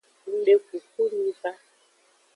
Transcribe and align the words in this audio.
Ngdekuku 0.37 1.03
miva. 1.15 1.51